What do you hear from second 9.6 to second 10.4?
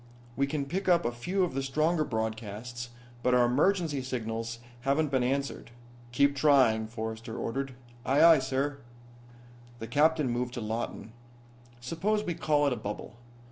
The captain